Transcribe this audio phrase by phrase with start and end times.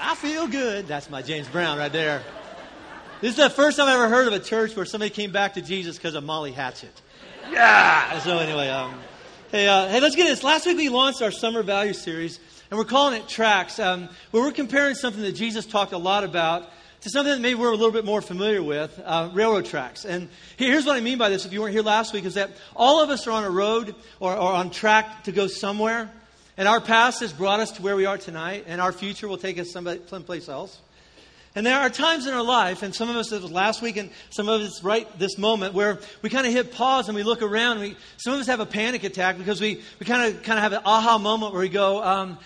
[0.00, 0.86] I feel good.
[0.86, 2.22] That's my James Brown right there.
[3.20, 5.54] This is the first time I ever heard of a church where somebody came back
[5.54, 7.02] to Jesus because of Molly Hatchet.
[7.50, 8.18] Yeah.
[8.20, 8.94] So anyway, um,
[9.50, 10.42] hey, uh, hey, let's get this.
[10.42, 14.42] Last week we launched our summer value series, and we're calling it Tracks, um, where
[14.42, 16.70] we're comparing something that Jesus talked a lot about
[17.02, 20.04] to something that maybe we're a little bit more familiar with, uh, railroad tracks.
[20.04, 21.44] And here's what I mean by this.
[21.44, 23.94] If you weren't here last week, is that all of us are on a road
[24.18, 26.10] or, or on track to go somewhere.
[26.60, 29.38] And our past has brought us to where we are tonight, and our future will
[29.38, 30.78] take us someplace else.
[31.54, 33.96] And there are times in our life, and some of us it was last week,
[33.96, 37.22] and some of us right this moment, where we kind of hit pause and we
[37.22, 37.78] look around.
[37.78, 40.58] And we, some of us have a panic attack because we, we kind of kind
[40.58, 42.36] of have an aha moment where we go, um,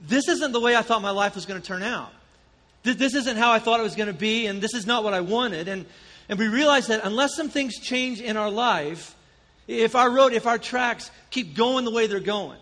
[0.00, 2.10] "This isn't the way I thought my life was going to turn out.
[2.84, 5.04] This, this isn't how I thought it was going to be, and this is not
[5.04, 5.84] what I wanted." And
[6.30, 9.14] and we realize that unless some things change in our life,
[9.66, 12.56] if our road, if our tracks keep going the way they're going,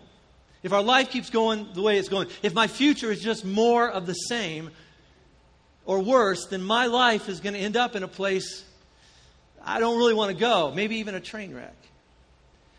[0.67, 3.89] if our life keeps going the way it's going, if my future is just more
[3.89, 4.69] of the same
[5.85, 8.65] or worse, then my life is going to end up in a place
[9.63, 11.75] I don't really want to go, maybe even a train wreck.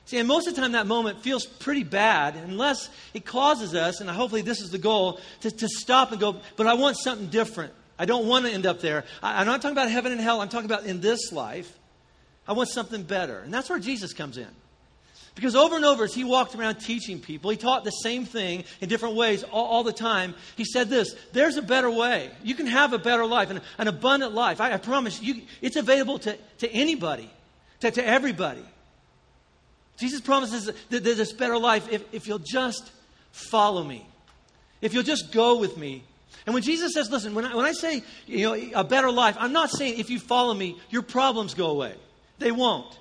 [0.05, 4.03] See, and most of the time that moment feels pretty bad unless it causes us,
[4.03, 7.29] and hopefully this is the goal, to, to stop and go, but I want something
[7.29, 7.73] different.
[7.99, 9.05] I don't want to end up there.
[9.23, 11.73] I, I'm not talking about heaven and hell, I'm talking about in this life.
[12.47, 13.41] I want something better.
[13.41, 14.49] And that's where Jesus comes in.
[15.35, 18.65] Because over and over, as he walked around teaching people, he taught the same thing
[18.81, 20.35] in different ways all, all the time.
[20.57, 22.31] He said this there's a better way.
[22.43, 24.61] You can have a better life, an, an abundant life.
[24.61, 27.31] I, I promise you, it's available to, to anybody,
[27.81, 28.65] to, to everybody.
[29.99, 32.91] Jesus promises that there's this better life if, if you'll just
[33.33, 34.07] follow me,
[34.81, 36.05] if you'll just go with me.
[36.47, 39.37] And when Jesus says, listen, when I, when I say you know, a better life,
[39.39, 41.95] I'm not saying if you follow me, your problems go away.
[42.39, 42.99] They won't.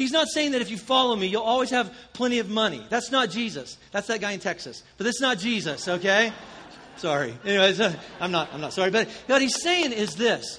[0.00, 2.82] He's not saying that if you follow me, you'll always have plenty of money.
[2.88, 3.76] That's not Jesus.
[3.92, 4.82] That's that guy in Texas.
[4.96, 6.32] But that's not Jesus, okay?
[6.96, 7.36] Sorry.
[7.44, 8.90] Anyways, uh, I'm not, I'm not sorry.
[8.90, 10.58] But what he's saying is this.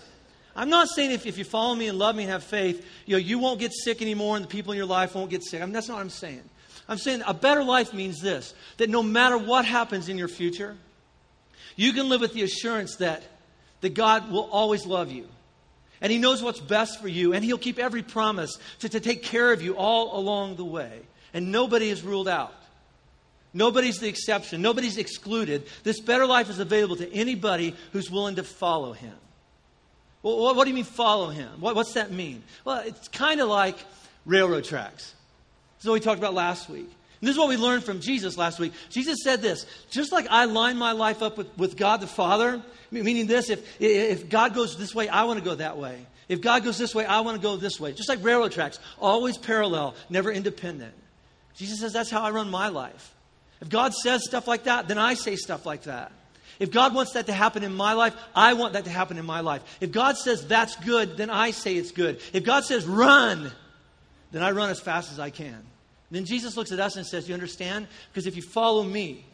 [0.56, 3.16] I'm not saying if, if you follow me and love me and have faith, you
[3.16, 5.60] know, you won't get sick anymore and the people in your life won't get sick.
[5.60, 6.48] I mean, that's not what I'm saying.
[6.88, 10.78] I'm saying a better life means this that no matter what happens in your future,
[11.76, 13.24] you can live with the assurance that,
[13.80, 15.28] that God will always love you
[16.02, 19.24] and He knows what's best for you, and He'll keep every promise to, to take
[19.24, 21.02] care of you all along the way.
[21.34, 22.54] And nobody is ruled out.
[23.54, 24.62] Nobody's the exception.
[24.62, 25.68] Nobody's excluded.
[25.84, 29.14] This better life is available to anybody who's willing to follow Him.
[30.24, 31.50] Well, what, do you mean, follow Him?
[31.60, 32.44] What, what's that mean?
[32.64, 33.78] Well, it's kind of like
[34.26, 35.14] railroad tracks.
[35.78, 36.90] This is what we talked about last week.
[37.22, 38.74] And this is what we learned from Jesus last week.
[38.90, 42.62] Jesus said this just like I line my life up with, with God the Father,
[42.90, 46.06] meaning this if, if God goes this way, I want to go that way.
[46.28, 47.92] If God goes this way, I want to go this way.
[47.92, 50.94] Just like railroad tracks, always parallel, never independent.
[51.56, 53.14] Jesus says that's how I run my life.
[53.62, 56.12] If God says stuff like that, then I say stuff like that.
[56.58, 59.26] If God wants that to happen in my life, I want that to happen in
[59.26, 59.62] my life.
[59.82, 62.20] If God says that's good, then I say it's good.
[62.34, 63.52] If God says run,
[64.32, 65.66] then I run as fast as I can.
[66.12, 67.88] Then Jesus looks at us and says, You understand?
[68.12, 69.26] Because if you follow me,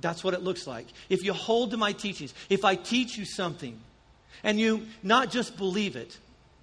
[0.00, 0.86] that's what it looks like.
[1.10, 3.78] If you hold to my teachings, if I teach you something,
[4.42, 6.16] and you not just believe it,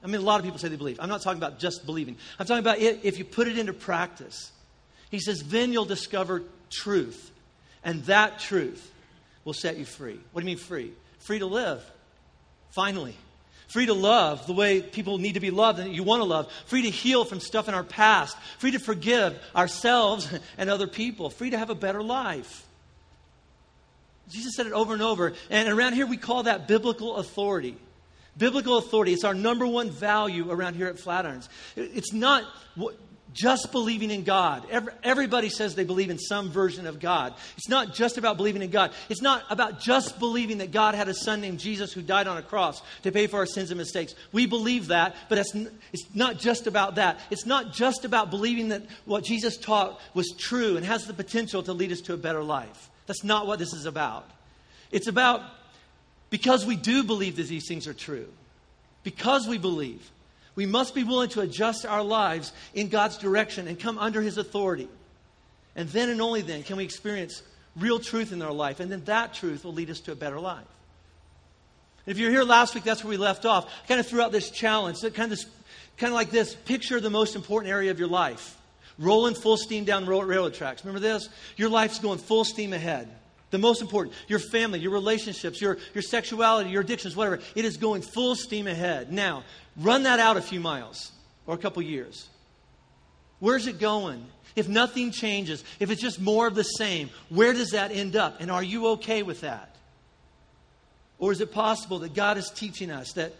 [0.03, 0.99] I mean, a lot of people say they believe.
[0.99, 2.17] I'm not talking about just believing.
[2.39, 4.51] I'm talking about it, if you put it into practice.
[5.09, 7.31] He says, then you'll discover truth,
[7.83, 8.91] and that truth
[9.45, 10.19] will set you free.
[10.31, 10.91] What do you mean free?
[11.19, 11.83] Free to live,
[12.71, 13.15] finally.
[13.67, 16.51] Free to love the way people need to be loved and you want to love.
[16.65, 18.37] Free to heal from stuff in our past.
[18.59, 21.29] Free to forgive ourselves and other people.
[21.29, 22.65] Free to have a better life.
[24.29, 25.33] Jesus said it over and over.
[25.49, 27.77] And around here, we call that biblical authority.
[28.37, 29.13] Biblical authority.
[29.13, 31.47] It's our number one value around here at Flatirons.
[31.75, 32.43] It's not
[33.37, 34.65] just believing in God.
[35.03, 37.35] everybody says they believe in some version of God.
[37.55, 38.91] It's not just about believing in God.
[39.09, 42.37] It's not about just believing that God had a son named Jesus who died on
[42.37, 44.15] a cross to pay for our sins and mistakes.
[44.31, 45.53] We believe that, but it's,
[45.93, 47.19] it's not just about that.
[47.29, 51.61] It's not just about believing that what Jesus taught was true and has the potential
[51.61, 52.89] to lead us to a better life.
[53.05, 54.27] That's not what this is about.
[54.91, 55.43] It's about
[56.31, 58.27] because we do believe that these things are true,
[59.03, 60.09] because we believe
[60.57, 64.39] we must be willing to adjust our lives in God's direction and come under His
[64.39, 64.89] authority.
[65.75, 67.43] And then and only then can we experience
[67.77, 68.79] real truth in our life.
[68.79, 70.65] And then that truth will lead us to a better life.
[72.07, 73.67] If you're here last week, that's where we left off.
[73.83, 75.45] I kind of threw out this challenge, kind of, this,
[75.97, 78.57] kind of like this picture the most important area of your life.
[78.97, 80.83] Rolling full steam down railroad tracks.
[80.83, 81.29] Remember this?
[81.55, 83.07] Your life's going full steam ahead.
[83.49, 87.77] The most important, your family, your relationships, your, your sexuality, your addictions, whatever, it is
[87.77, 89.11] going full steam ahead.
[89.11, 89.43] Now,
[89.77, 91.11] run that out a few miles
[91.45, 92.27] or a couple years.
[93.39, 94.25] Where's it going?
[94.55, 98.41] If nothing changes, if it's just more of the same, where does that end up?
[98.41, 99.75] And are you okay with that?
[101.19, 103.33] Or is it possible that God is teaching us that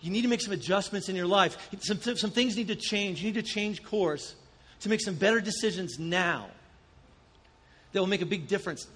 [0.00, 1.68] you need to make some adjustments in your life?
[1.80, 3.20] Some, some things need to change.
[3.20, 4.34] You need to change course
[4.80, 6.48] to make some better decisions now
[7.96, 8.86] that will make a big difference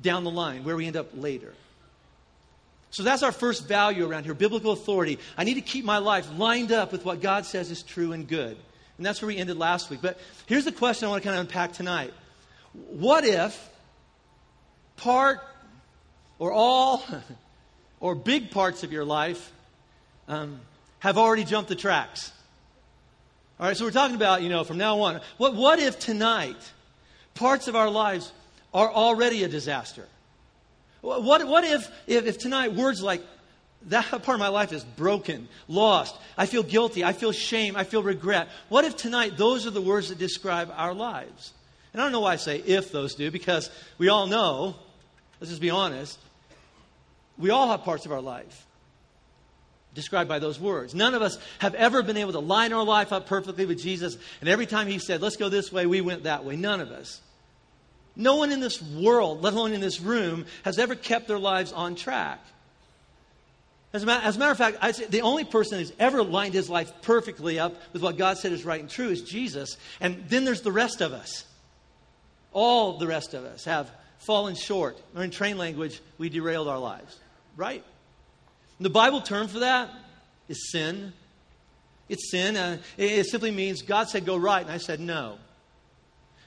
[0.00, 1.52] down the line where we end up later.
[2.90, 5.18] So that's our first value around here biblical authority.
[5.36, 8.26] I need to keep my life lined up with what God says is true and
[8.26, 8.56] good.
[8.96, 10.00] And that's where we ended last week.
[10.00, 12.14] But here's the question I want to kind of unpack tonight
[12.72, 13.68] What if
[14.96, 15.40] part
[16.38, 17.04] or all
[18.00, 19.52] or big parts of your life
[20.26, 20.58] um,
[21.00, 22.32] have already jumped the tracks?
[23.60, 26.56] All right, so we're talking about, you know, from now on, what, what if tonight
[27.34, 28.32] parts of our lives
[28.72, 30.06] are already a disaster?
[31.00, 33.22] What, what if, if, if tonight words like
[33.86, 37.84] that part of my life is broken, lost, I feel guilty, I feel shame, I
[37.84, 38.48] feel regret.
[38.68, 41.52] What if tonight those are the words that describe our lives?
[41.92, 44.76] And I don't know why I say if those do, because we all know,
[45.40, 46.18] let's just be honest,
[47.36, 48.66] we all have parts of our life
[49.94, 50.94] described by those words.
[50.94, 54.16] None of us have ever been able to line our life up perfectly with Jesus,
[54.40, 56.56] and every time He said, let's go this way, we went that way.
[56.56, 57.20] None of us.
[58.14, 61.72] No one in this world, let alone in this room, has ever kept their lives
[61.72, 62.40] on track.
[63.94, 66.22] As a, matter, as a matter of fact, I'd say the only person who's ever
[66.22, 69.76] lined his life perfectly up with what God said is right and true is Jesus.
[70.00, 71.44] And then there's the rest of us.
[72.54, 74.98] All the rest of us have fallen short.
[75.14, 77.18] Or in train language, we derailed our lives.
[77.54, 77.84] Right?
[78.82, 79.90] The Bible term for that
[80.48, 81.12] is sin.
[82.08, 82.56] It's sin.
[82.56, 85.38] Uh, it, it simply means God said go right, and I said no.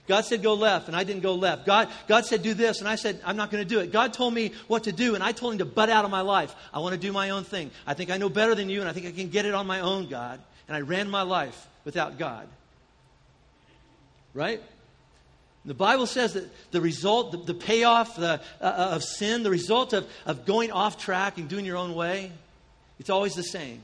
[0.08, 1.66] God said go left, and I didn't go left.
[1.66, 3.92] God, God said do this, and I said I'm not going to do it.
[3.92, 6.22] God told me what to do, and I told him to butt out of my
[6.22, 6.54] life.
[6.74, 7.72] I want to do my own thing.
[7.88, 9.66] I think I know better than you, and I think I can get it on
[9.66, 10.40] my own, God.
[10.68, 12.48] And I ran my life without God.
[14.34, 14.62] Right?
[15.66, 19.50] The Bible says that the result, the, the payoff the, uh, uh, of sin, the
[19.50, 22.32] result of, of going off track and doing your own way,
[23.00, 23.82] it's always the same.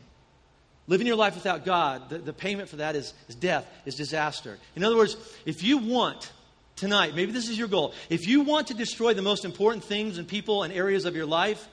[0.87, 4.57] Living your life without God, the, the payment for that is, is death, is disaster.
[4.75, 6.31] In other words, if you want
[6.75, 10.17] tonight, maybe this is your goal, if you want to destroy the most important things
[10.17, 11.67] and people and areas of your life,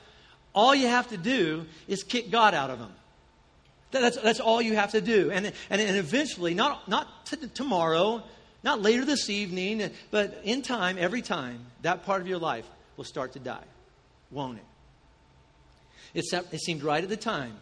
[0.55, 2.93] all you have to do is kick God out of them.
[3.91, 5.31] That's, that's all you have to do.
[5.31, 8.23] And, and, and eventually, not, not t- tomorrow,
[8.63, 12.67] not later this evening, but in time, every time, that part of your life
[12.97, 13.65] will start to die,
[14.31, 16.25] won't it?
[16.33, 17.55] It, seemed right at the time,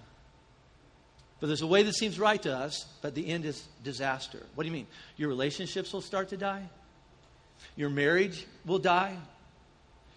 [1.40, 4.40] but there's a way that seems right to us, but the end is disaster.
[4.54, 4.86] What do you mean?
[5.16, 6.62] Your relationships will start to die?
[7.74, 9.16] Your marriage will die?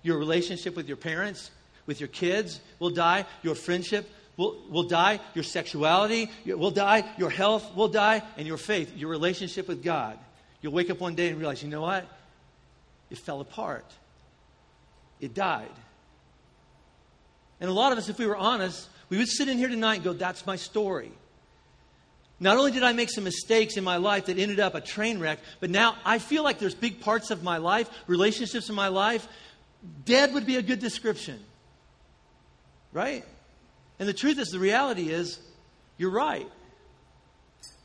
[0.01, 1.51] Your relationship with your parents,
[1.85, 3.25] with your kids will die?
[3.43, 5.19] Your friendship will, will die?
[5.33, 7.03] Your sexuality will die?
[7.17, 8.21] Your health will die?
[8.37, 10.17] And your faith, your relationship with God.
[10.61, 12.05] You'll wake up one day and realize, you know what?
[13.09, 13.85] It fell apart.
[15.19, 15.71] It died.
[17.59, 19.95] And a lot of us, if we were honest, we would sit in here tonight
[19.95, 21.11] and go, That's my story.
[22.39, 25.19] Not only did I make some mistakes in my life that ended up a train
[25.19, 28.87] wreck, but now I feel like there's big parts of my life, relationships in my
[28.87, 29.27] life.
[30.05, 31.39] Dead would be a good description.
[32.93, 33.25] Right?
[33.99, 35.37] And the truth is, the reality is,
[35.97, 36.49] you're right.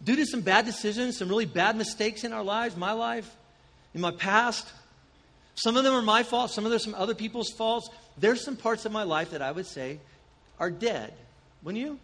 [0.05, 3.35] Due to some bad decisions, some really bad mistakes in our lives, my life,
[3.95, 4.67] in my past,
[5.55, 7.89] some of them are my fault, some of them are some other people's faults.
[8.19, 9.99] There's some parts of my life that I would say
[10.59, 11.13] are dead,
[11.63, 11.99] wouldn't you?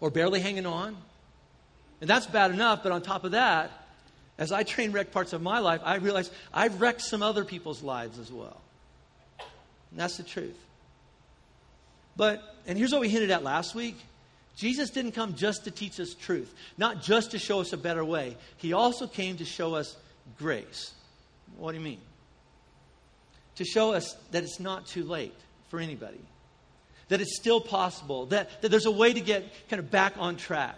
[0.00, 0.96] Or barely hanging on.
[2.00, 3.70] And that's bad enough, but on top of that,
[4.38, 7.82] as I train wreck parts of my life, I realize I've wrecked some other people's
[7.82, 8.60] lives as well.
[9.90, 10.58] And that's the truth.
[12.16, 13.96] But, and here's what we hinted at last week
[14.56, 18.04] Jesus didn't come just to teach us truth, not just to show us a better
[18.04, 18.36] way.
[18.56, 19.96] He also came to show us
[20.38, 20.92] grace.
[21.58, 22.00] What do you mean?
[23.56, 25.34] To show us that it's not too late
[25.68, 26.20] for anybody
[27.08, 30.36] that it's still possible, that, that there's a way to get kind of back on
[30.36, 30.76] track.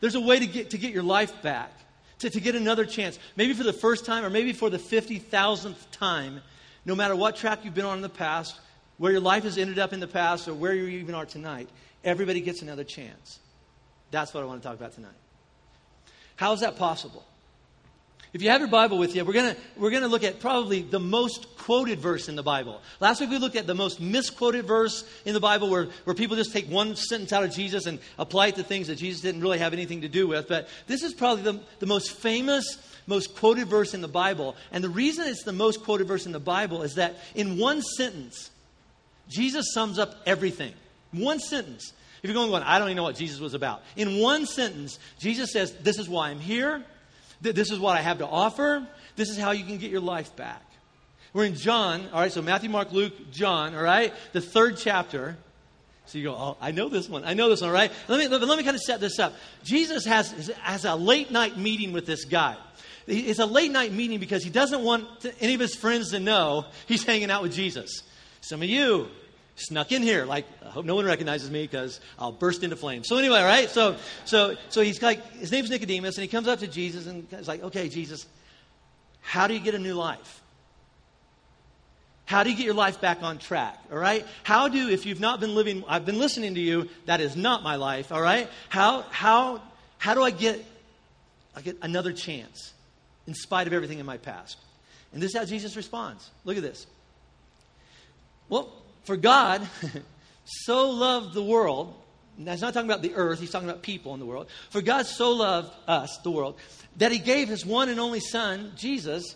[0.00, 1.72] There's a way to get, to get your life back,
[2.20, 3.18] to, to get another chance.
[3.36, 6.40] Maybe for the first time or maybe for the 50,000th time,
[6.84, 8.58] no matter what track you've been on in the past,
[8.98, 11.68] where your life has ended up in the past, or where you even are tonight,
[12.04, 13.38] everybody gets another chance.
[14.10, 15.10] That's what I want to talk about tonight.
[16.36, 17.24] How is that possible?
[18.32, 21.00] If you have your Bible with you, we're going we're gonna look at probably the
[21.00, 22.82] most quoted verse in the Bible.
[23.00, 26.36] Last week we looked at the most misquoted verse in the Bible where, where people
[26.36, 29.40] just take one sentence out of Jesus and apply it to things that Jesus didn't
[29.40, 30.46] really have anything to do with.
[30.46, 32.76] But this is probably the, the most famous,
[33.06, 34.56] most quoted verse in the Bible.
[34.72, 37.80] And the reason it's the most quoted verse in the Bible is that in one
[37.80, 38.50] sentence,
[39.28, 40.74] Jesus sums up everything.
[41.12, 41.92] One sentence.
[42.22, 43.82] If you're going, going, I don't even know what Jesus was about.
[43.96, 46.82] In one sentence, Jesus says, This is why I'm here.
[47.40, 48.86] This is what I have to offer.
[49.16, 50.62] This is how you can get your life back.
[51.32, 55.36] We're in John, all right, so Matthew, Mark, Luke, John, all right, the third chapter.
[56.06, 57.24] So you go, oh, I know this one.
[57.24, 57.92] I know this one, all right?
[58.08, 59.34] Let me, let, me kind of set this up.
[59.62, 62.56] Jesus has, has a late night meeting with this guy.
[63.06, 65.06] It's a late night meeting because he doesn't want
[65.40, 68.02] any of his friends to know he's hanging out with Jesus.
[68.40, 69.08] Some of you
[69.58, 73.08] snuck in here, like, I hope no one recognizes me because I'll burst into flames.
[73.08, 73.68] So anyway, right?
[73.68, 77.26] So, so, so he's like, his name's Nicodemus, and he comes up to Jesus and
[77.30, 78.26] he's like, okay, Jesus,
[79.20, 80.42] how do you get a new life?
[82.24, 83.78] How do you get your life back on track?
[83.90, 84.26] All right?
[84.42, 87.62] How do, if you've not been living, I've been listening to you, that is not
[87.62, 88.48] my life, all right?
[88.68, 89.62] How, how,
[89.96, 90.62] how do I get,
[91.56, 92.74] I get another chance
[93.26, 94.58] in spite of everything in my past?
[95.12, 96.30] And this is how Jesus responds.
[96.44, 96.86] Look at this.
[98.50, 98.72] Well,
[99.08, 99.66] for God
[100.44, 101.94] so loved the world,
[102.36, 104.48] now he's not talking about the earth, he's talking about people in the world.
[104.68, 106.58] For God so loved us, the world,
[106.98, 109.34] that he gave his one and only Son, Jesus,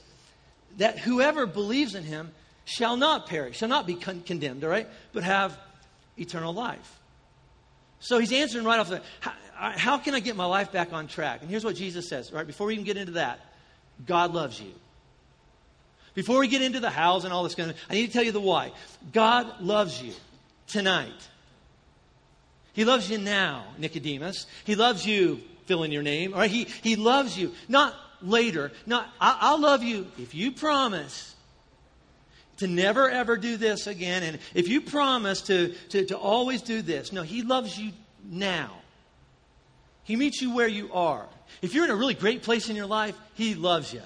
[0.76, 2.32] that whoever believes in him
[2.66, 5.58] shall not perish, shall not be con- condemned, all right, but have
[6.18, 7.00] eternal life.
[7.98, 11.06] So he's answering right off the how, how can I get my life back on
[11.06, 11.40] track?
[11.40, 13.40] And here's what Jesus says, right, before we even get into that
[14.04, 14.74] God loves you.
[16.14, 18.22] Before we get into the hows and all this kind of, I need to tell
[18.22, 18.72] you the why.
[19.12, 20.12] God loves you
[20.66, 21.28] tonight.
[22.74, 24.46] He loves you now, Nicodemus.
[24.64, 26.34] He loves you, fill in your name.
[26.34, 28.72] All right, he, he loves you, not later.
[28.86, 31.34] Not, I, I'll love you if you promise
[32.58, 34.22] to never ever do this again.
[34.22, 37.92] And if you promise to, to, to always do this, no, He loves you
[38.24, 38.72] now.
[40.04, 41.26] He meets you where you are.
[41.60, 44.02] If you're in a really great place in your life, He loves you.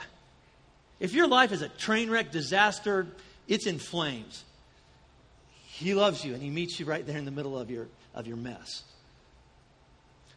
[0.98, 3.06] If your life is a train wreck, disaster,
[3.48, 4.44] it's in flames.
[5.66, 8.26] He loves you and He meets you right there in the middle of your, of
[8.26, 8.82] your mess.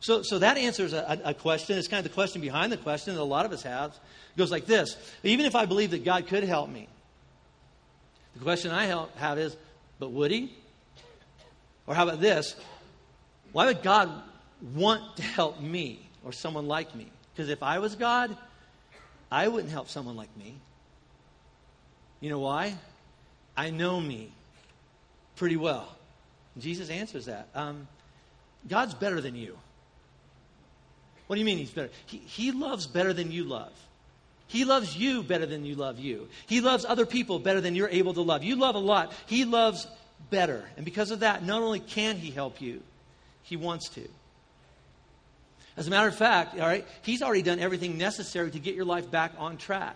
[0.02, 1.78] So, so that answers a, a, question.
[1.78, 3.92] It's kind of the question behind the question that a lot of us have.
[3.92, 6.88] It goes like this Even if I believe that God could help me,
[8.36, 8.86] the question I
[9.16, 9.56] have is,
[10.00, 10.54] but would he?
[11.86, 12.56] Or how about this?
[13.52, 14.10] Why would God
[14.74, 17.08] want to help me or someone like me?
[17.34, 18.38] Because if I was God,
[19.32, 20.56] I wouldn't help someone like me.
[22.20, 22.76] You know why?
[23.56, 24.32] I know me
[25.36, 25.88] pretty well.
[26.58, 27.48] Jesus answers that.
[27.56, 27.88] Um,
[28.68, 29.58] God's better than you.
[31.28, 31.90] What do you mean he's better?
[32.08, 33.72] He, he loves better than you love.
[34.48, 36.28] He loves you better than you love you.
[36.48, 38.44] He loves other people better than you're able to love.
[38.44, 39.14] You love a lot.
[39.28, 39.86] He loves
[40.32, 40.66] better.
[40.76, 42.82] And because of that, not only can He help you,
[43.44, 44.08] He wants to.
[45.80, 48.84] As a matter of fact, all right, He's already done everything necessary to get your
[48.84, 49.96] life back on track.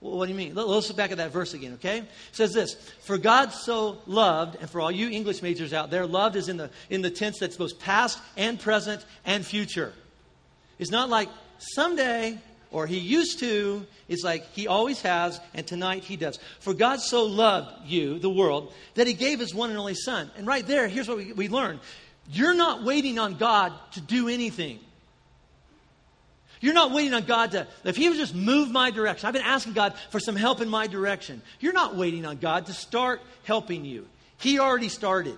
[0.00, 0.52] What do you mean?
[0.56, 1.98] Let's look back at that verse again, okay?
[1.98, 6.06] It says this For God so loved, and for all you English majors out there,
[6.06, 9.92] loved is in the, in the tense that's both past and present and future.
[10.80, 11.28] It's not like
[11.58, 12.38] someday
[12.72, 13.86] or he used to.
[14.08, 16.40] It's like he always has, and tonight he does.
[16.58, 20.32] For God so loved you, the world, that he gave his one and only Son.
[20.36, 21.78] And right there, here's what we, we learn
[22.32, 24.78] you're not waiting on God to do anything.
[26.60, 29.26] You're not waiting on God to, if He would just move my direction.
[29.26, 31.42] I've been asking God for some help in my direction.
[31.58, 34.06] You're not waiting on God to start helping you.
[34.38, 35.36] He already started.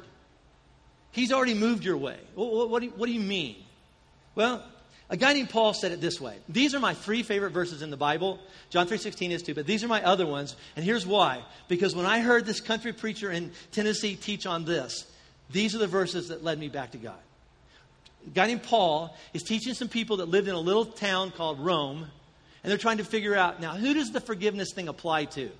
[1.12, 2.18] He's already moved your way.
[2.34, 3.56] What, do, you, what do you mean?
[4.34, 4.64] Well,
[5.10, 6.36] a guy named Paul said it this way.
[6.48, 8.40] These are my three favorite verses in the Bible.
[8.70, 10.56] John 3.16 is too, but these are my other ones.
[10.74, 11.42] And here's why.
[11.68, 15.06] Because when I heard this country preacher in Tennessee teach on this,
[15.52, 17.18] these are the verses that led me back to God.
[18.26, 21.60] A guy named Paul is teaching some people that lived in a little town called
[21.60, 22.06] Rome,
[22.62, 25.50] and they're trying to figure out now who does the forgiveness thing apply to?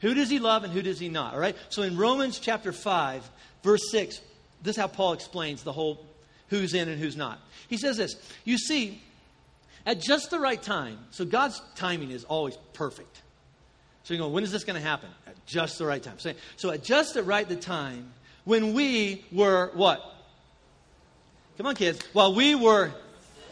[0.00, 1.34] Who does he love and who does he not?
[1.34, 1.56] All right?
[1.70, 3.28] So in Romans chapter 5,
[3.62, 4.20] verse 6,
[4.62, 6.04] this is how Paul explains the whole
[6.48, 7.40] who's in and who's not.
[7.68, 9.00] He says this You see,
[9.86, 13.22] at just the right time, so God's timing is always perfect.
[14.02, 15.08] So you go, when is this going to happen?
[15.26, 16.18] At just the right time.
[16.56, 18.12] So, at just the right the time,
[18.46, 20.02] when we were what?
[21.58, 22.00] Come on, kids.
[22.14, 22.92] While we were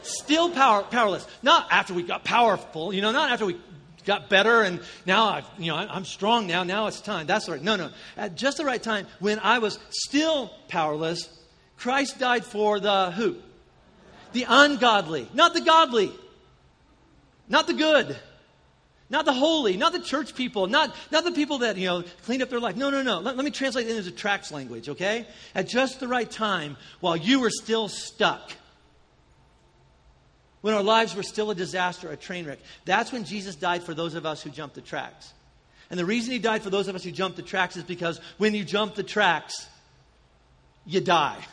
[0.02, 1.26] still power, powerless.
[1.42, 3.58] Not after we got powerful, you know, not after we
[4.04, 6.62] got better and now I've, you know, I'm strong now.
[6.62, 7.26] Now it's time.
[7.26, 7.62] That's right.
[7.62, 7.90] No, no.
[8.16, 11.28] At just the right time, when I was still powerless,
[11.76, 13.36] Christ died for the who?
[14.32, 16.12] The ungodly, not the godly,
[17.48, 18.16] not the good,
[19.10, 22.42] not the holy, not the church people, not, not the people that, you know, cleaned
[22.42, 22.76] up their life.
[22.76, 23.20] No, no, no.
[23.20, 25.26] Let, let me translate it into tracks language, okay?
[25.54, 28.52] At just the right time, while you were still stuck,
[30.62, 33.92] when our lives were still a disaster, a train wreck, that's when Jesus died for
[33.92, 35.32] those of us who jumped the tracks.
[35.90, 38.18] And the reason he died for those of us who jumped the tracks is because
[38.38, 39.68] when you jump the tracks,
[40.86, 41.44] you die.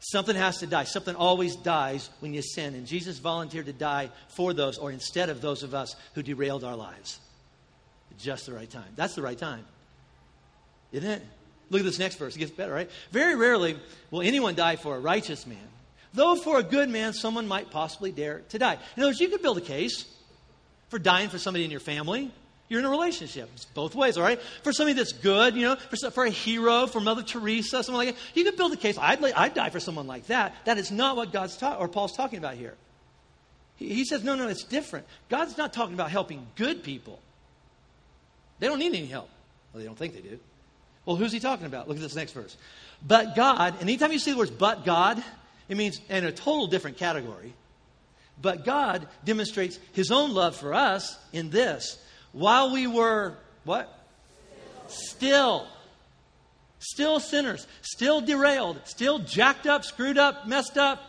[0.00, 0.84] Something has to die.
[0.84, 2.74] Something always dies when you sin.
[2.74, 6.64] And Jesus volunteered to die for those or instead of those of us who derailed
[6.64, 7.20] our lives.
[8.18, 8.88] Just the right time.
[8.96, 9.64] That's the right time.
[10.92, 11.22] Isn't it?
[11.70, 12.34] Look at this next verse.
[12.34, 12.90] It gets better, right?
[13.12, 13.78] Very rarely
[14.10, 15.68] will anyone die for a righteous man,
[16.12, 18.78] though for a good man, someone might possibly dare to die.
[18.96, 20.04] In other words, you could build a case
[20.88, 22.32] for dying for somebody in your family,
[22.70, 23.50] you're in a relationship.
[23.54, 24.40] It's both ways, all right?
[24.62, 28.14] For somebody that's good, you know, for, for a hero, for Mother Teresa, something like
[28.14, 28.96] that, you can build a case.
[28.96, 30.54] I'd, I'd die for someone like that.
[30.64, 32.74] That is not what God's taught, or Paul's talking about here.
[33.74, 35.04] He, he says, no, no, it's different.
[35.28, 37.18] God's not talking about helping good people.
[38.60, 39.28] They don't need any help.
[39.72, 40.38] Well, they don't think they do.
[41.04, 41.88] Well, who's he talking about?
[41.88, 42.56] Look at this next verse.
[43.04, 45.20] But God, and anytime you see the words but God,
[45.68, 47.52] it means in a total different category.
[48.40, 51.98] But God demonstrates his own love for us in this
[52.32, 53.34] while we were
[53.64, 53.92] what?
[54.88, 55.66] Still.
[56.80, 61.02] Still sinners, still derailed, still jacked up, screwed up, messed up.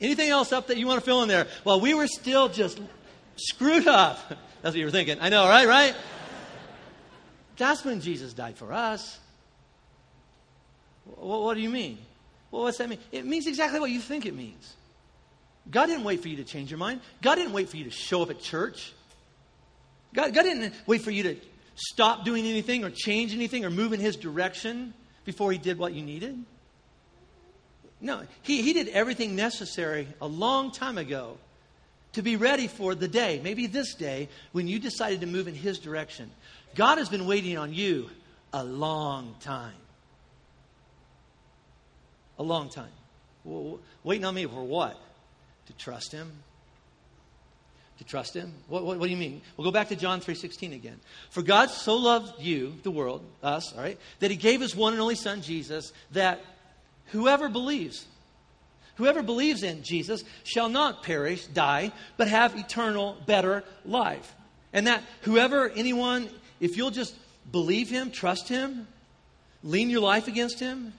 [0.00, 1.48] Anything else up that you want to fill in there?
[1.64, 2.80] Well, we were still just
[3.34, 4.16] screwed up.
[4.62, 5.18] That's what you were thinking.
[5.20, 5.66] I know, right?
[5.66, 5.96] Right?
[7.56, 9.18] That's when Jesus died for us.
[11.04, 11.98] Well, what do you mean?
[12.52, 13.00] Well, what's that mean?
[13.10, 14.74] It means exactly what you think it means.
[15.68, 17.00] God didn't wait for you to change your mind.
[17.20, 18.92] God didn't wait for you to show up at church.
[20.14, 21.36] God, God didn't wait for you to
[21.74, 25.92] stop doing anything or change anything or move in His direction before He did what
[25.92, 26.38] you needed.
[28.00, 31.38] No, He, he did everything necessary a long time ago
[32.14, 35.54] to be ready for the day, maybe this day, when you decided to move in
[35.54, 36.30] His direction.
[36.74, 38.10] God has been waiting on you
[38.52, 39.74] a long time.
[42.38, 42.90] A long time.
[44.04, 44.98] Waiting on me for what?
[45.66, 46.32] To trust Him,
[47.98, 48.52] to trust him?
[48.68, 49.42] What, what, what, do you mean?
[49.56, 50.98] We'll go back to John 3.16 again.
[51.30, 54.92] For God so loved you, the world, us, all right, that he gave his one
[54.92, 56.40] and only son, Jesus, that
[57.06, 58.06] whoever believes,
[58.96, 64.34] whoever believes in Jesus shall not perish, die, but have eternal, better life.
[64.72, 66.28] And that whoever, anyone,
[66.60, 67.14] if you'll just
[67.50, 68.86] believe him, trust him,
[69.62, 70.92] lean your life against him,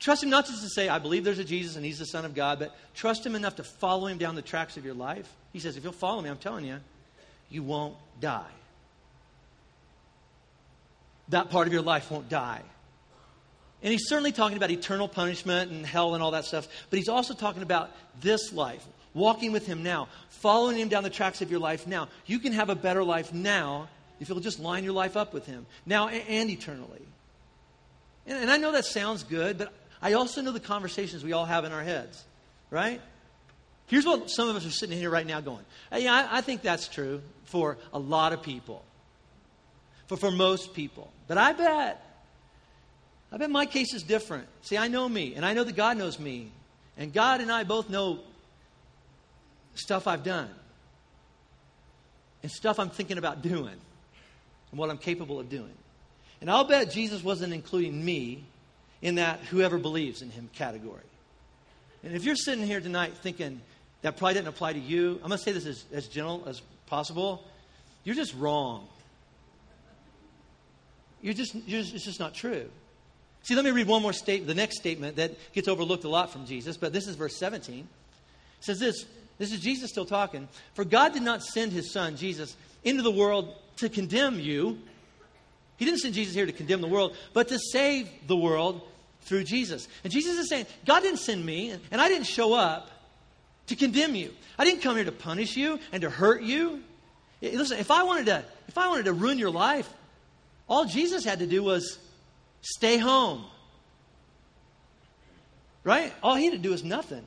[0.00, 2.24] trust him not just to say, I believe there's a Jesus and he's the Son
[2.24, 5.30] of God, but trust him enough to follow him down the tracks of your life
[5.52, 6.78] he says, if you'll follow me, I'm telling you,
[7.48, 8.44] you won't die.
[11.28, 12.62] That part of your life won't die.
[13.82, 17.08] And he's certainly talking about eternal punishment and hell and all that stuff, but he's
[17.08, 18.84] also talking about this life,
[19.14, 22.08] walking with him now, following him down the tracks of your life now.
[22.26, 23.88] You can have a better life now
[24.20, 27.00] if you'll just line your life up with him, now and eternally.
[28.26, 31.44] And, and I know that sounds good, but I also know the conversations we all
[31.44, 32.24] have in our heads,
[32.70, 33.00] right?
[33.86, 35.64] Here's what some of us are sitting here right now going.
[35.92, 38.84] Uh, yeah, I, I think that's true for a lot of people,
[40.06, 41.12] for, for most people.
[41.26, 42.02] But I bet,
[43.32, 44.46] I bet my case is different.
[44.62, 46.50] See, I know me, and I know that God knows me.
[46.96, 48.20] And God and I both know
[49.74, 50.50] stuff I've done
[52.42, 53.76] and stuff I'm thinking about doing
[54.70, 55.72] and what I'm capable of doing.
[56.40, 58.44] And I'll bet Jesus wasn't including me
[59.02, 61.00] in that whoever believes in him category.
[62.02, 63.60] And if you're sitting here tonight thinking,
[64.02, 65.20] that probably didn't apply to you.
[65.22, 67.44] I'm going to say this as, as gentle as possible.
[68.04, 68.88] You're just wrong.
[71.20, 72.68] You're just, you're just, it's just not true.
[73.42, 76.32] See, let me read one more statement, the next statement that gets overlooked a lot
[76.32, 77.80] from Jesus, but this is verse 17.
[77.80, 77.86] It
[78.60, 79.06] says this
[79.40, 80.48] this is Jesus still talking.
[80.74, 84.78] For God did not send his son, Jesus, into the world to condemn you.
[85.80, 88.82] He didn't send Jesus here to condemn the world, but to save the world
[89.22, 89.88] through Jesus.
[90.04, 92.90] And Jesus is saying, God didn't send me, and I didn't show up
[93.68, 94.30] to condemn you.
[94.58, 96.82] I didn't come here to punish you and to hurt you.
[97.40, 99.90] Listen, if I wanted to, if I wanted to ruin your life,
[100.68, 101.98] all Jesus had to do was
[102.60, 103.46] stay home.
[105.82, 106.12] Right?
[106.22, 107.24] All he had to do is nothing.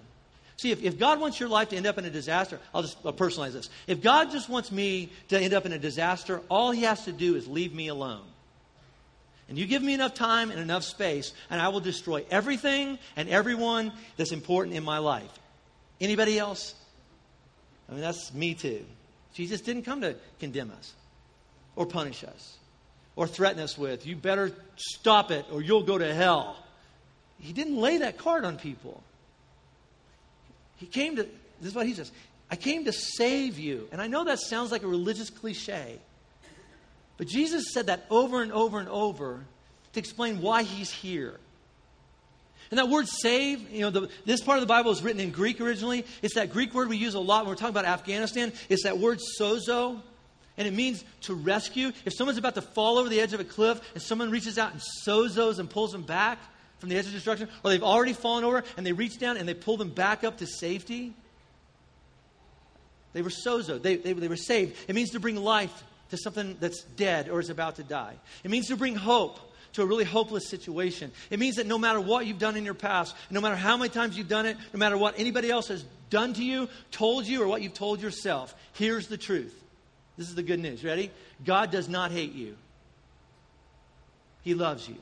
[0.57, 2.99] See, if, if God wants your life to end up in a disaster, I'll just
[3.03, 3.71] I'll personalize this.
[3.87, 7.11] If God just wants me to end up in a disaster, all he has to
[7.11, 8.21] do is leave me alone.
[9.49, 13.27] And you give me enough time and enough space, and I will destroy everything and
[13.29, 15.31] everyone that's important in my life.
[15.99, 16.75] Anybody else?
[17.89, 18.85] I mean, that's me too.
[19.33, 20.93] Jesus didn't come to condemn us
[21.75, 22.57] or punish us
[23.15, 26.57] or threaten us with, you better stop it or you'll go to hell.
[27.39, 29.03] He didn't lay that card on people.
[30.77, 31.23] He came to,
[31.61, 32.11] this is what he says
[32.49, 33.87] I came to save you.
[33.91, 35.99] And I know that sounds like a religious cliche,
[37.17, 39.45] but Jesus said that over and over and over
[39.93, 41.39] to explain why he's here.
[42.71, 45.29] And that word save, you know, the, this part of the Bible is written in
[45.29, 46.05] Greek originally.
[46.23, 48.51] It's that Greek word we use a lot when we're talking about Afghanistan.
[48.67, 50.01] It's that word sozo.
[50.57, 51.91] And it means to rescue.
[52.05, 54.71] If someone's about to fall over the edge of a cliff and someone reaches out
[54.71, 56.39] and sozos and pulls them back
[56.79, 59.47] from the edge of destruction, or they've already fallen over and they reach down and
[59.47, 61.13] they pull them back up to safety.
[63.13, 63.81] They were sozo.
[63.81, 64.77] They, they, they were saved.
[64.87, 68.15] It means to bring life to something that's dead or is about to die.
[68.43, 69.39] It means to bring hope
[69.73, 71.11] to a really hopeless situation.
[71.29, 73.89] It means that no matter what you've done in your past, no matter how many
[73.89, 77.41] times you've done it, no matter what anybody else has done to you, told you,
[77.43, 79.59] or what you've told yourself, here's the truth.
[80.17, 80.83] This is the good news.
[80.83, 81.11] Ready?
[81.43, 82.55] God does not hate you,
[84.43, 84.95] He loves you.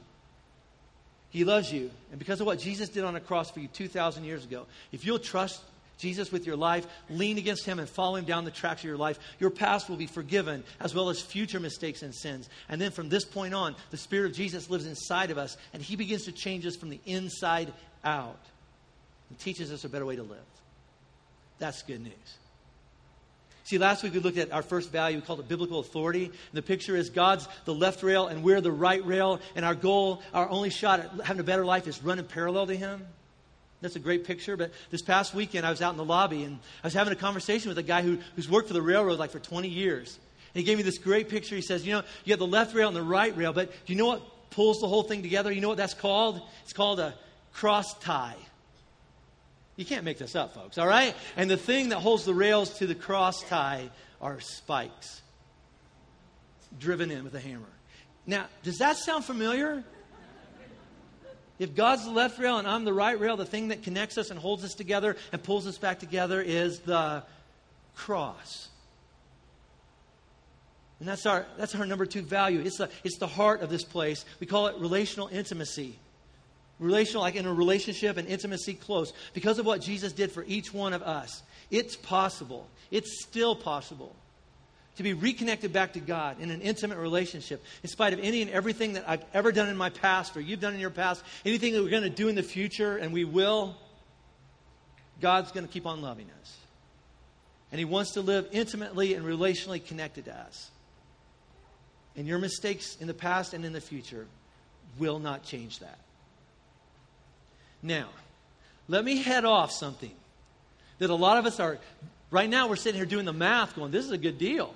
[1.32, 1.90] He loves you.
[2.12, 5.06] And because of what Jesus did on the cross for you 2,000 years ago, if
[5.06, 5.62] you'll trust
[6.02, 8.98] Jesus with your life, lean against Him, and follow Him down the tracks of your
[8.98, 12.50] life, your past will be forgiven, as well as future mistakes and sins.
[12.68, 15.82] And then from this point on, the Spirit of Jesus lives inside of us, and
[15.82, 17.72] He begins to change us from the inside
[18.04, 18.40] out
[19.30, 20.40] and teaches us a better way to live.
[21.60, 22.38] That's good news.
[23.64, 25.18] See, last week we looked at our first value.
[25.18, 26.26] We called it biblical authority.
[26.26, 29.40] And the picture is God's the left rail and we're the right rail.
[29.56, 32.76] And our goal, our only shot at having a better life is running parallel to
[32.76, 33.06] Him.
[33.82, 34.56] That's a great picture.
[34.56, 37.16] But this past weekend, I was out in the lobby and I was having a
[37.18, 40.20] conversation with a guy who, who's worked for the railroad like for 20 years.
[40.54, 41.56] And he gave me this great picture.
[41.56, 43.94] He says, You know, you have the left rail and the right rail, but do
[43.94, 45.52] you know what pulls the whole thing together?
[45.52, 46.42] You know what that's called?
[46.64, 47.16] It's called a
[47.54, 48.36] cross tie.
[49.78, 51.16] You can't make this up, folks, all right?
[51.38, 53.90] And the thing that holds the rails to the cross tie
[54.22, 55.22] are spikes
[56.80, 57.66] driven in with a hammer.
[58.26, 59.84] Now, does that sound familiar?
[61.62, 64.32] If God's the left rail and I'm the right rail, the thing that connects us
[64.32, 67.22] and holds us together and pulls us back together is the
[67.96, 68.70] cross.
[71.00, 72.62] And that's our, that's our number two value.
[72.62, 74.26] It's the, it's the heart of this place.
[74.40, 76.00] We call it relational intimacy.
[76.80, 79.14] Relational, like in a relationship and intimacy close.
[79.36, 82.68] Because of what Jesus did for each one of us, it's possible.
[82.90, 84.16] It's still possible
[85.04, 88.52] to be reconnected back to God in an intimate relationship, in spite of any and
[88.52, 91.74] everything that I've ever done in my past or you've done in your past, anything
[91.74, 93.76] that we're going to do in the future, and we will,
[95.20, 96.58] God's going to keep on loving us.
[97.72, 100.70] And He wants to live intimately and relationally connected to us.
[102.16, 104.28] And your mistakes in the past and in the future
[105.00, 106.00] will not change that.
[107.82, 108.10] Now,
[108.88, 110.12] let me head off something
[111.00, 111.80] that a lot of us are,
[112.30, 114.76] right now, we're sitting here doing the math going, this is a good deal.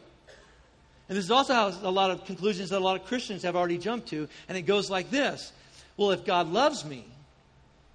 [1.08, 3.56] And this is also how a lot of conclusions that a lot of Christians have
[3.56, 4.28] already jumped to.
[4.50, 5.52] And it goes like this
[5.98, 7.06] Well, if God loves me,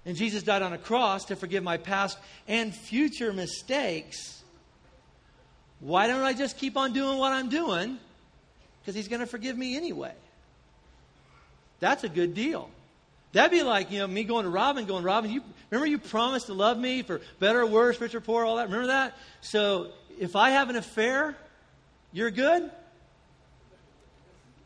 [0.05, 4.41] and Jesus died on a cross to forgive my past and future mistakes,
[5.79, 7.97] why don't I just keep on doing what I'm doing?
[8.81, 10.13] Because he's going to forgive me anyway.
[11.79, 12.69] That's a good deal.
[13.33, 16.47] That'd be like, you know, me going to Robin, going, Robin, you remember you promised
[16.47, 18.65] to love me for better or worse, rich or poor, all that?
[18.65, 19.17] Remember that?
[19.41, 21.35] So if I have an affair,
[22.11, 22.69] you're good?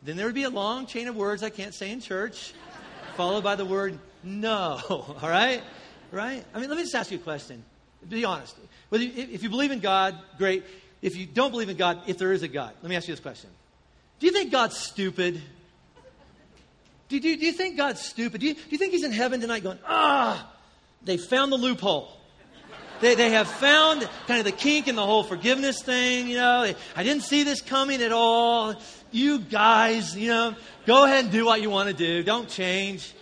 [0.02, 2.52] Then there would be a long chain of words I can't say in church,
[3.16, 4.80] followed by the word no.
[4.90, 5.62] All right?
[6.12, 6.44] Right?
[6.54, 7.64] I mean, let me just ask you a question.
[8.08, 8.56] Be honest.
[8.92, 10.64] You, if you believe in God, great.
[11.02, 13.14] If you don't believe in God, if there is a God, let me ask you
[13.14, 13.50] this question.
[14.18, 15.42] Do you think God's stupid?
[17.08, 18.40] Do, do, do you think God's stupid?
[18.40, 20.50] Do you, do you think He's in heaven tonight going, ah,
[21.02, 22.16] they found the loophole?
[23.00, 26.28] They, they have found kind of the kink in the whole forgiveness thing.
[26.28, 28.74] You know, I didn't see this coming at all.
[29.10, 30.54] You guys, you know,
[30.86, 32.22] go ahead and do what you want to do.
[32.22, 33.12] Don't change.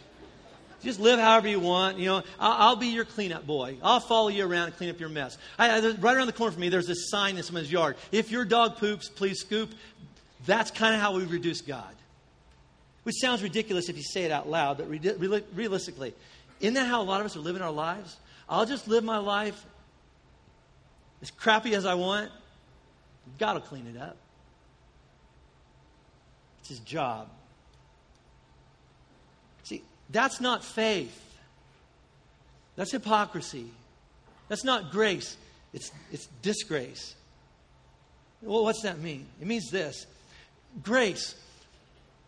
[0.82, 1.98] Just live however you want.
[1.98, 3.78] You know, I'll, I'll, be your cleanup boy.
[3.82, 5.38] I'll follow you around and clean up your mess.
[5.58, 7.96] I, I, right around the corner from me, there's this sign in someone's yard.
[8.12, 9.70] If your dog poops, please scoop.
[10.44, 11.94] That's kind of how we reduce God.
[13.04, 16.14] Which sounds ridiculous if you say it out loud, but re- realistically,
[16.60, 18.16] isn't that how a lot of us are living our lives?
[18.48, 19.64] I'll just live my life
[21.22, 22.30] as crappy as I want.
[23.38, 24.16] God will clean it up.
[26.60, 27.28] It's his job.
[29.64, 31.20] See, that's not faith.
[32.76, 33.66] That's hypocrisy.
[34.48, 35.36] That's not grace.
[35.72, 37.14] It's, it's disgrace.
[38.42, 39.26] Well, what's that mean?
[39.40, 40.06] It means this
[40.82, 41.34] grace.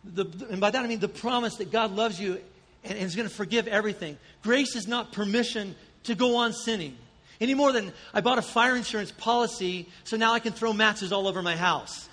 [0.03, 2.39] The, and by that I mean the promise that God loves you
[2.83, 4.17] and, and is going to forgive everything.
[4.41, 5.75] Grace is not permission
[6.07, 6.97] to go on sinning.
[7.39, 11.13] Any more than I bought a fire insurance policy, so now I can throw matches
[11.13, 12.09] all over my house.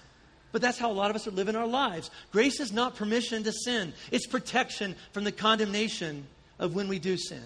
[0.52, 2.10] But that's how a lot of us are living our lives.
[2.30, 6.26] Grace is not permission to sin, it's protection from the condemnation
[6.58, 7.42] of when we do sin.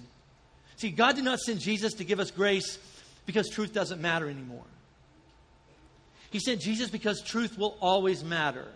[0.76, 2.78] See, God did not send Jesus to give us grace
[3.26, 4.64] because truth doesn't matter anymore.
[6.30, 8.66] He sent Jesus because truth will always matter.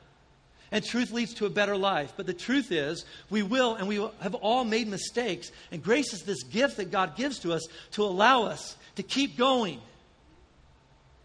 [0.72, 2.14] And truth leads to a better life.
[2.16, 5.52] But the truth is, we will, and we have all made mistakes.
[5.70, 9.36] And grace is this gift that God gives to us to allow us to keep
[9.36, 9.80] going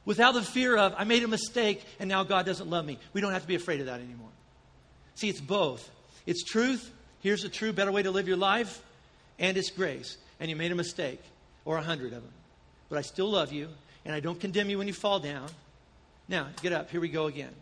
[0.06, 2.98] without the fear of, I made a mistake and now God doesn't love me.
[3.14, 4.30] We don't have to be afraid of that anymore.
[5.16, 5.90] See, it's both.
[6.26, 6.92] It's truth.
[7.22, 8.82] Here's a true, better way to live your life.
[9.40, 11.22] and its grace, and you made a mistake,
[11.66, 12.34] or a hundred of them.
[12.90, 13.70] But I still love you,
[14.06, 15.48] and I don't condemn you when you fall down.
[16.28, 16.90] Now, get up.
[16.90, 17.54] Here we go again.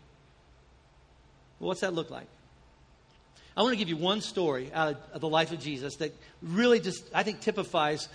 [1.58, 2.26] Well, what's that look like?
[3.56, 6.78] I want to give you one story out of the life of Jesus that really
[6.78, 8.08] just, I think, typifies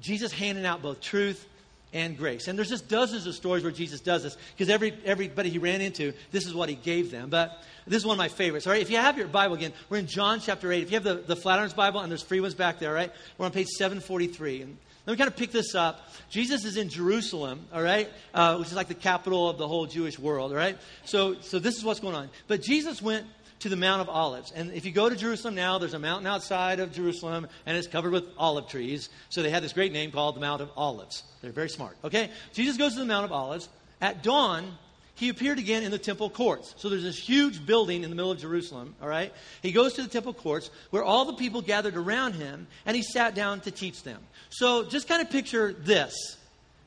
[0.00, 1.46] Jesus handing out both truth
[1.92, 2.48] and grace.
[2.48, 5.80] And there's just dozens of stories where Jesus does this because every, everybody he ran
[5.80, 7.30] into, this is what he gave them.
[7.30, 8.66] But this is one of my favorites.
[8.66, 10.82] All right, if you have your Bible again, we're in John chapter 8.
[10.82, 13.12] If you have the, the Flatirons Bible, and there's free ones back there, all right,
[13.38, 14.62] we're on page 743.
[14.62, 16.08] And let me kind of pick this up.
[16.30, 19.86] Jesus is in Jerusalem, all right, uh, which is like the capital of the whole
[19.86, 20.76] Jewish world, all right?
[21.04, 22.28] So, so this is what's going on.
[22.48, 23.24] But Jesus went
[23.60, 24.52] to the Mount of Olives.
[24.54, 27.86] And if you go to Jerusalem now, there's a mountain outside of Jerusalem, and it's
[27.86, 29.08] covered with olive trees.
[29.28, 31.22] So they had this great name called the Mount of Olives.
[31.40, 31.96] They're very smart.
[32.04, 32.30] Okay?
[32.52, 33.68] Jesus goes to the Mount of Olives.
[34.00, 34.76] At dawn,
[35.16, 36.74] he appeared again in the temple courts.
[36.76, 39.32] So there's this huge building in the middle of Jerusalem, all right?
[39.62, 43.02] He goes to the temple courts where all the people gathered around him, and he
[43.02, 44.20] sat down to teach them.
[44.50, 46.36] So just kind of picture this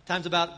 [0.05, 0.49] times about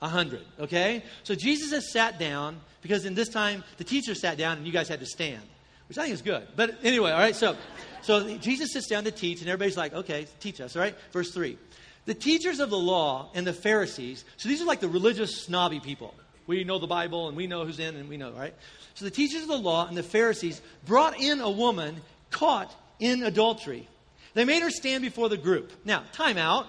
[0.00, 1.02] a 100, okay?
[1.22, 4.72] So Jesus has sat down because in this time the teacher sat down and you
[4.72, 5.42] guys had to stand,
[5.90, 6.48] which I think is good.
[6.56, 7.54] But anyway, all right, so,
[8.00, 10.96] so Jesus sits down to teach and everybody's like, okay, teach us, all right?
[11.12, 11.58] Verse 3.
[12.06, 15.80] The teachers of the law and the Pharisees, so these are like the religious snobby
[15.80, 16.14] people.
[16.50, 18.52] We know the Bible and we know who's in and we know, right?
[18.94, 22.00] So the teachers of the law and the Pharisees brought in a woman
[22.32, 23.86] caught in adultery.
[24.34, 25.70] They made her stand before the group.
[25.84, 26.66] Now, time out.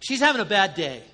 [0.00, 1.04] She's having a bad day.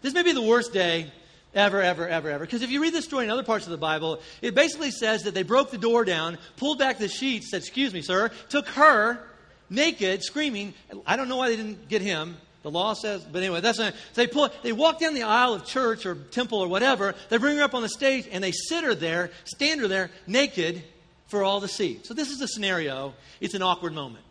[0.00, 1.12] This may be the worst day
[1.54, 2.46] ever, ever, ever, ever.
[2.46, 5.24] Because if you read this story in other parts of the Bible, it basically says
[5.24, 8.66] that they broke the door down, pulled back the sheets, said, Excuse me, sir, took
[8.68, 9.22] her
[9.68, 10.72] naked, screaming.
[11.06, 12.38] I don't know why they didn't get him.
[12.62, 15.54] The law says, but anyway, that's not, so they pull, they walk down the aisle
[15.54, 17.14] of church or temple or whatever.
[17.28, 20.10] They bring her up on the stage and they sit her there, stand her there,
[20.26, 20.82] naked
[21.26, 21.98] for all to see.
[22.04, 23.14] So this is a scenario.
[23.40, 24.24] It's an awkward moment.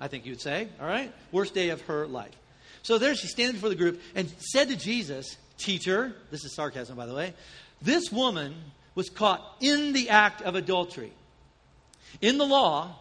[0.00, 1.12] I think you'd say, all right?
[1.32, 2.34] Worst day of her life.
[2.82, 6.96] So there she standing before the group and said to Jesus, Teacher, this is sarcasm,
[6.96, 7.32] by the way,
[7.80, 8.54] this woman
[8.94, 11.12] was caught in the act of adultery.
[12.20, 12.96] In the law,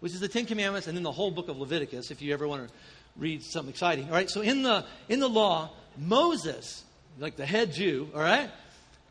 [0.00, 2.48] which is the Ten Commandments and in the whole book of Leviticus, if you ever
[2.48, 2.74] want to
[3.16, 4.06] read something exciting.
[4.06, 6.84] All right, so in the, in the law, Moses,
[7.18, 8.50] like the head Jew, all right,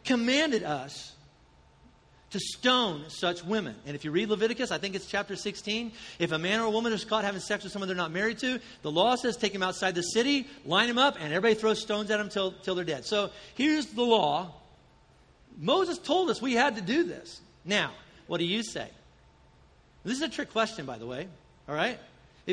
[0.04, 1.14] commanded us
[2.32, 3.76] to stone such women.
[3.86, 6.70] And if you read Leviticus, I think it's chapter 16, if a man or a
[6.70, 9.54] woman is caught having sex with someone they're not married to, the law says take
[9.54, 12.76] him outside the city, line him up, and everybody throws stones at them till, till
[12.76, 13.06] they're dead.
[13.06, 14.54] So here's the law.
[15.58, 17.42] Moses told us we had to do this.
[17.66, 17.92] Now,
[18.28, 18.88] what do you say?
[20.04, 21.28] This is a trick question, by the way.
[21.68, 22.00] All right?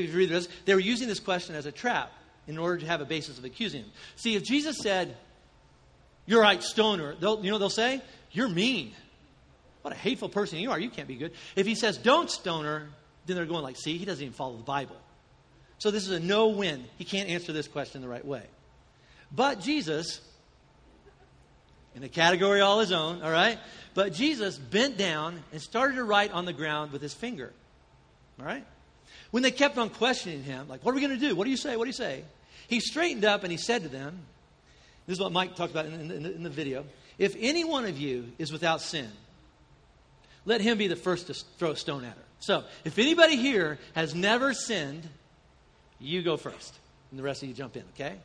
[0.04, 2.12] If you read this, they were using this question as a trap
[2.46, 3.90] in order to have a basis of accusing him.
[4.16, 5.16] See, if Jesus said,
[6.26, 8.00] You're right, stone her, they'll, you know they'll say?
[8.30, 8.92] You're mean.
[9.86, 10.80] What a hateful person you are.
[10.80, 11.32] You can't be good.
[11.54, 12.88] If he says, don't stone her,
[13.26, 14.96] then they're going like, see, he doesn't even follow the Bible.
[15.78, 16.84] So this is a no win.
[16.98, 18.42] He can't answer this question the right way.
[19.30, 20.20] But Jesus,
[21.94, 23.60] in a category all his own, all right?
[23.94, 27.52] But Jesus bent down and started to write on the ground with his finger.
[28.40, 28.64] All right?
[29.30, 31.34] When they kept on questioning him, like, what are we going to do?
[31.34, 31.76] What do you say?
[31.76, 32.24] What do you say?
[32.68, 34.20] He straightened up and he said to them,
[35.06, 36.84] this is what Mike talked about in, in, in the video.
[37.18, 39.10] If any one of you is without sin,
[40.44, 42.22] let him be the first to throw a stone at her.
[42.40, 45.08] So, if anybody here has never sinned,
[45.98, 46.74] you go first.
[47.10, 48.16] And the rest of you jump in, okay?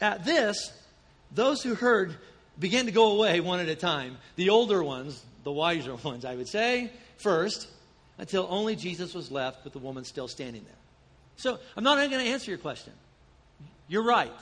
[0.00, 0.72] At this,
[1.32, 2.16] those who heard
[2.58, 4.16] began to go away one at a time.
[4.36, 7.68] The older ones, the wiser ones, I would say, first,
[8.20, 10.74] until only Jesus was left with the woman still standing there.
[11.36, 12.92] So, I'm not going to answer your question.
[13.88, 14.32] You're right.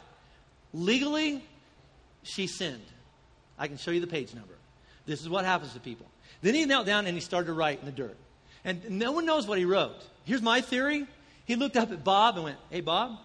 [0.75, 1.45] Legally,
[2.25, 2.83] she sinned.
[3.57, 4.55] I can show you the page number.
[5.07, 6.07] This is what happens to people.
[6.43, 8.17] Then he knelt down and he started to write in the dirt.
[8.65, 10.05] And no one knows what he wrote.
[10.25, 11.07] Here's my theory.
[11.45, 13.17] He looked up at Bob and went, Hey, Bob,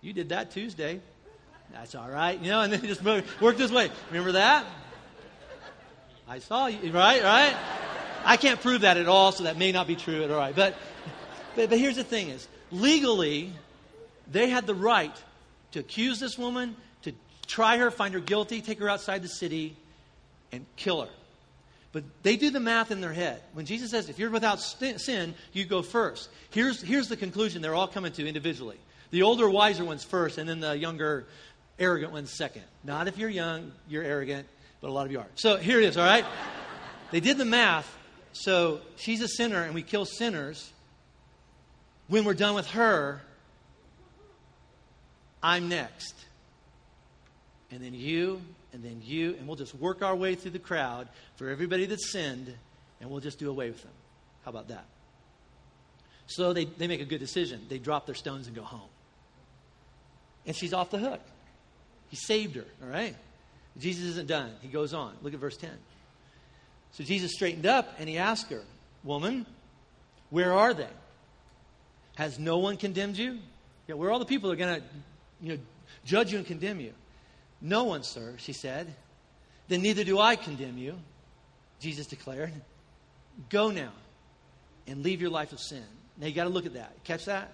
[0.00, 1.00] you did that Tuesday.
[1.72, 2.40] That's all right.
[2.40, 3.90] You know, and then he just moved, worked this way.
[4.10, 4.64] Remember that?
[6.28, 7.22] I saw you, right?
[7.22, 7.56] Right?
[8.26, 10.54] I can't prove that at all, so that may not be true at all right.
[10.54, 10.74] But,
[11.54, 13.52] but, but here's the thing is, legally,
[14.30, 15.14] they had the right
[15.72, 17.12] to accuse this woman, to
[17.46, 19.76] try her, find her guilty, take her outside the city,
[20.50, 21.10] and kill her.
[21.92, 23.40] But they do the math in their head.
[23.52, 26.28] When Jesus says, if you're without sin, you go first.
[26.50, 28.76] Here's, here's the conclusion they're all coming to individually.
[29.12, 31.26] The older, wiser ones first, and then the younger,
[31.78, 32.64] arrogant ones second.
[32.82, 34.48] Not if you're young, you're arrogant,
[34.80, 35.28] but a lot of you are.
[35.36, 36.24] So here it is, all right?
[37.12, 37.95] they did the math.
[38.40, 40.72] So she's a sinner, and we kill sinners.
[42.08, 43.22] When we're done with her,
[45.42, 46.14] I'm next.
[47.70, 51.08] And then you, and then you, and we'll just work our way through the crowd
[51.36, 52.54] for everybody that sinned,
[53.00, 53.92] and we'll just do away with them.
[54.44, 54.84] How about that?
[56.26, 57.62] So they, they make a good decision.
[57.68, 58.88] They drop their stones and go home.
[60.46, 61.20] And she's off the hook.
[62.10, 63.16] He saved her, all right?
[63.78, 64.52] Jesus isn't done.
[64.60, 65.14] He goes on.
[65.22, 65.70] Look at verse 10.
[66.96, 68.62] So Jesus straightened up and he asked her,
[69.04, 69.44] Woman,
[70.30, 70.88] where are they?
[72.14, 73.38] Has no one condemned you?
[73.86, 74.86] Yeah, where are all the people that are going to
[75.42, 75.58] you know,
[76.06, 76.94] judge you and condemn you?
[77.60, 78.94] No one, sir, she said.
[79.68, 80.94] Then neither do I condemn you,
[81.80, 82.54] Jesus declared.
[83.50, 83.92] Go now
[84.86, 85.84] and leave your life of sin.
[86.16, 87.04] Now you got to look at that.
[87.04, 87.52] Catch that?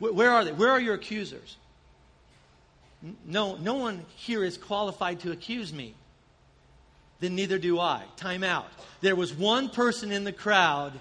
[0.00, 0.52] Where, where are they?
[0.52, 1.58] Where are your accusers?
[3.24, 5.94] No, no one here is qualified to accuse me.
[7.20, 8.02] Then neither do I.
[8.16, 8.66] Time out.
[9.00, 10.92] There was one person in the crowd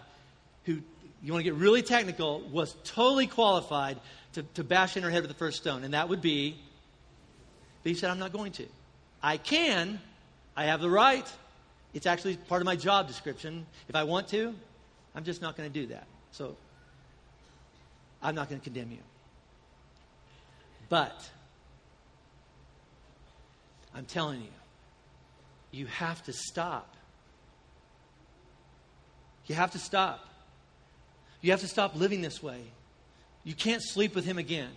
[0.65, 0.79] who,
[1.23, 3.97] you want to get really technical, was totally qualified
[4.33, 6.57] to, to bash in her head with the first stone, and that would be,
[7.83, 8.65] but he said, I'm not going to.
[9.21, 9.99] I can,
[10.55, 11.25] I have the right.
[11.93, 13.65] It's actually part of my job description.
[13.87, 14.53] If I want to,
[15.15, 16.07] I'm just not going to do that.
[16.31, 16.55] So
[18.21, 18.97] I'm not going to condemn you.
[20.89, 21.29] But
[23.93, 24.47] I'm telling you,
[25.73, 26.95] you have to stop.
[29.47, 30.25] You have to stop.
[31.41, 32.61] You have to stop living this way.
[33.43, 34.69] You can't sleep with him again.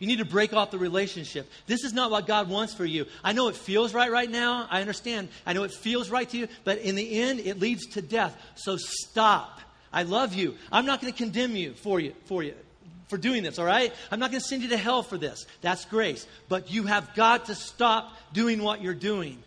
[0.00, 1.48] You need to break off the relationship.
[1.68, 3.06] This is not what God wants for you.
[3.22, 4.66] I know it feels right right now.
[4.68, 5.28] I understand.
[5.46, 8.36] I know it feels right to you, but in the end, it leads to death.
[8.56, 9.60] So stop.
[9.92, 10.56] I love you.
[10.72, 12.54] I'm not going to condemn you for you for you
[13.08, 13.92] for doing this, all right?
[14.10, 15.44] I'm not going to send you to hell for this.
[15.60, 16.26] That's grace.
[16.48, 19.42] But you have got to stop doing what you're doing.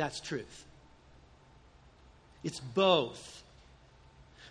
[0.00, 0.64] That's truth.
[2.42, 3.42] It's both.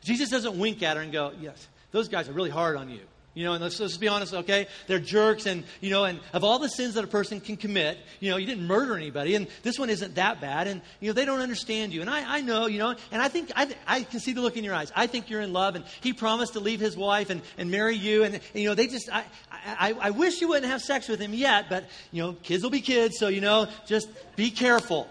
[0.04, 3.00] Jesus doesn't wink at her and go, Yes, those guys are really hard on you.
[3.34, 4.68] You know, and let's, let's be honest, okay?
[4.88, 7.98] They're jerks, and, you know, and of all the sins that a person can commit,
[8.20, 11.14] you know, you didn't murder anybody, and this one isn't that bad, and, you know,
[11.14, 12.02] they don't understand you.
[12.02, 14.58] And I, I know, you know, and I think, I, I can see the look
[14.58, 14.92] in your eyes.
[14.96, 17.96] I think you're in love, and he promised to leave his wife and, and marry
[17.96, 21.08] you, and, and you know, they just, I, I, I wish you wouldn't have sex
[21.08, 24.50] with him yet, but, you know, kids will be kids, so, you know, just be
[24.50, 25.08] careful,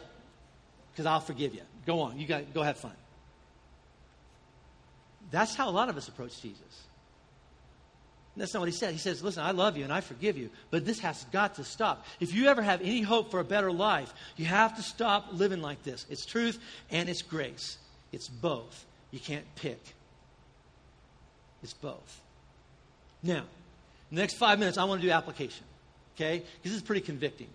[0.98, 1.60] because I'll forgive you.
[1.86, 2.90] Go on, you got, go have fun.
[5.30, 6.82] That's how a lot of us approach Jesus.
[8.36, 8.94] That's not what he said.
[8.94, 11.64] He says, Listen, I love you and I forgive you, but this has got to
[11.64, 12.04] stop.
[12.18, 15.62] If you ever have any hope for a better life, you have to stop living
[15.62, 16.04] like this.
[16.10, 16.58] It's truth
[16.90, 17.78] and it's grace.
[18.10, 18.84] It's both.
[19.12, 19.80] You can't pick.
[21.62, 22.20] It's both.
[23.22, 23.44] Now,
[24.10, 25.64] the next five minutes, I want to do application,
[26.16, 26.38] okay?
[26.38, 27.48] Because this is pretty convicting.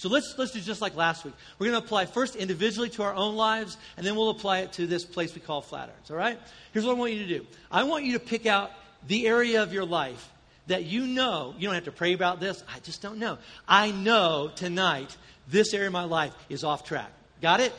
[0.00, 1.34] So let's, let's do just like last week.
[1.58, 4.72] We're going to apply first individually to our own lives, and then we'll apply it
[4.72, 6.38] to this place we call Flatirons, all right?
[6.72, 8.70] Here's what I want you to do I want you to pick out
[9.06, 10.30] the area of your life
[10.68, 13.36] that you know, you don't have to pray about this, I just don't know.
[13.68, 15.14] I know tonight
[15.48, 17.10] this area of my life is off track.
[17.42, 17.74] Got it?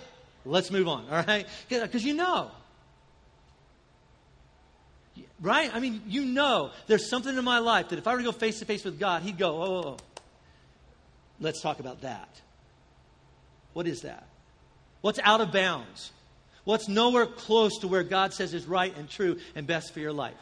[0.46, 1.48] Let's move on, all right?
[1.70, 2.52] Because you know.
[5.42, 5.74] Right?
[5.74, 8.32] I mean, you know there's something in my life that if I were to go
[8.32, 9.98] face to face with God, He'd go, oh, oh, oh,
[11.42, 12.30] let's talk about that.
[13.74, 14.26] What is that?
[15.02, 16.12] What's out of bounds?
[16.64, 20.14] What's nowhere close to where God says is right and true and best for your
[20.14, 20.38] life?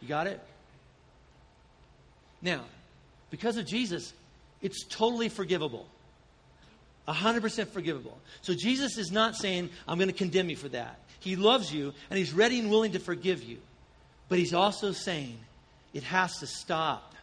[0.00, 0.40] You got it?
[2.42, 2.64] Now,
[3.30, 4.12] because of Jesus,
[4.60, 5.86] it's totally forgivable.
[7.06, 8.18] 100% forgivable.
[8.42, 10.98] So Jesus is not saying, I'm going to condemn you for that.
[11.20, 13.58] He loves you and he's ready and willing to forgive you.
[14.28, 15.38] But he's also saying,
[15.94, 17.14] it has to stop.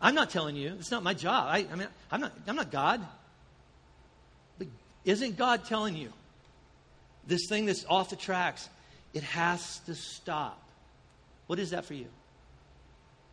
[0.00, 1.46] I'm not telling you, it's not my job.
[1.48, 3.04] I, I mean, I'm not, I'm not God.
[4.58, 4.68] But
[5.04, 6.12] isn't God telling you
[7.26, 8.68] this thing that's off the tracks?
[9.12, 10.62] It has to stop.
[11.46, 12.06] What is that for you?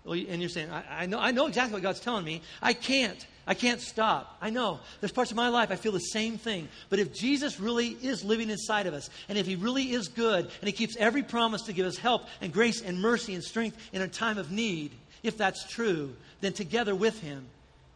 [0.06, 2.42] Well, and you're saying, I, I, know, I know exactly what God's telling me.
[2.62, 3.26] I can't.
[3.48, 4.38] I can't stop.
[4.40, 4.80] I know.
[5.00, 6.68] There's parts of my life I feel the same thing.
[6.90, 10.46] But if Jesus really is living inside of us, and if He really is good,
[10.46, 13.78] and He keeps every promise to give us help and grace and mercy and strength
[13.94, 14.92] in a time of need,
[15.26, 17.46] if that's true, then together with Him,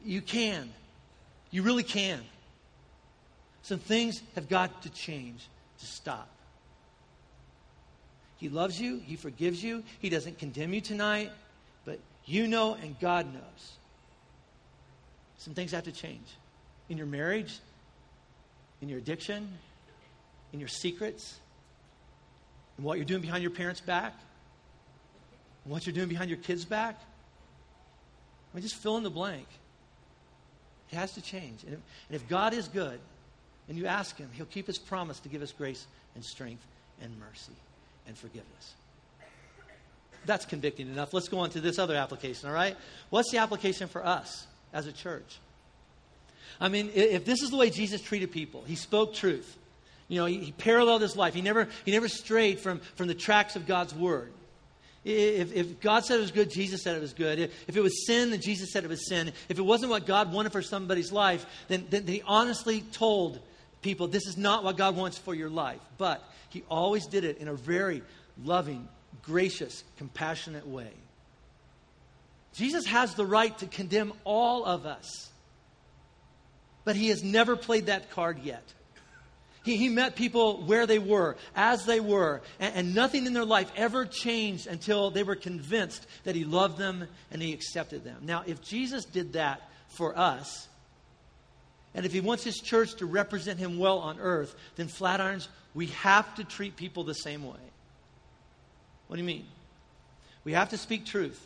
[0.04, 0.70] you can.
[1.52, 2.22] You really can.
[3.62, 5.48] Some things have got to change
[5.80, 6.30] to stop.
[8.38, 11.32] He loves you, He forgives you, He doesn't condemn you tonight,
[11.86, 13.74] but you know and God knows.
[15.38, 16.28] Some things have to change
[16.90, 17.60] in your marriage,
[18.82, 19.48] in your addiction,
[20.54, 21.40] in your secrets,
[22.78, 24.14] in what you're doing behind your parents' back,
[25.66, 27.00] what you're doing behind your kids' back.
[28.52, 29.48] I mean, just fill in the blank.
[30.92, 31.64] It has to change.
[31.64, 31.80] And if,
[32.10, 33.00] and if God is good,
[33.68, 35.86] and you ask Him, He'll keep His promise to give us grace
[36.16, 36.66] and strength
[37.02, 37.54] and mercy
[38.08, 38.74] and forgiveness.
[40.26, 41.14] That's convicting enough.
[41.14, 42.76] Let's go on to this other application, all right?
[43.10, 45.40] What's the application for us as a church?
[46.60, 49.58] I mean, if this is the way Jesus treated people, he spoke truth.
[50.10, 51.34] You know, he, he paralleled his life.
[51.34, 54.34] He never, he never strayed from, from the tracks of God's word.
[55.10, 57.40] If, if, God said it was good, Jesus said it was good.
[57.40, 59.32] If, if, it was sin, then Jesus said it was sin.
[59.48, 63.40] If it wasn't what God wanted for somebody's life, then, then, then he honestly told
[63.82, 65.80] people, this is not what God wants for your life.
[65.98, 68.04] But he always did it in a very
[68.44, 68.88] loving,
[69.24, 70.92] gracious, compassionate way.
[72.54, 75.30] Jesus has the right to condemn all of us,
[76.84, 78.64] but he has never played that card yet.
[79.70, 83.46] He, he met people where they were, as they were, and, and nothing in their
[83.46, 88.18] life ever changed until they were convinced that he loved them and he accepted them.
[88.24, 90.68] Now, if Jesus did that for us,
[91.94, 95.86] and if he wants his church to represent him well on earth, then Flatirons, we
[95.88, 97.60] have to treat people the same way.
[99.06, 99.46] What do you mean?
[100.46, 101.46] We have to speak truth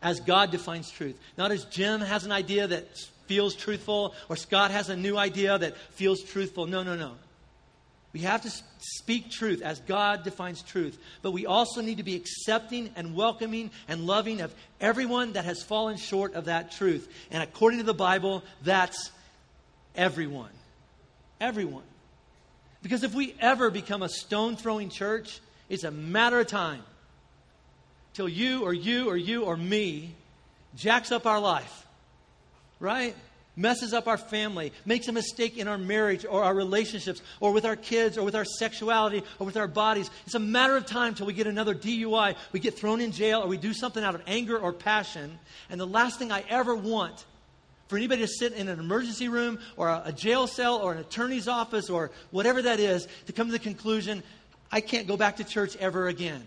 [0.00, 1.18] as God defines truth.
[1.36, 2.88] Not as Jim has an idea that
[3.30, 6.66] feels truthful or Scott has a new idea that feels truthful.
[6.66, 7.12] No, no, no.
[8.12, 8.50] We have to
[8.80, 13.70] speak truth as God defines truth, but we also need to be accepting and welcoming
[13.86, 17.08] and loving of everyone that has fallen short of that truth.
[17.30, 19.12] And according to the Bible, that's
[19.94, 20.50] everyone.
[21.40, 21.84] Everyone.
[22.82, 26.82] Because if we ever become a stone throwing church, it's a matter of time
[28.12, 30.16] till you or you or you or me
[30.74, 31.86] jacks up our life,
[32.80, 33.14] right?
[33.56, 37.64] Messes up our family, makes a mistake in our marriage or our relationships or with
[37.64, 40.10] our kids or with our sexuality or with our bodies.
[40.24, 43.42] It's a matter of time till we get another DUI, we get thrown in jail,
[43.42, 45.38] or we do something out of anger or passion.
[45.68, 47.24] And the last thing I ever want
[47.88, 50.98] for anybody to sit in an emergency room or a, a jail cell or an
[50.98, 54.22] attorney's office or whatever that is to come to the conclusion,
[54.70, 56.46] I can't go back to church ever again.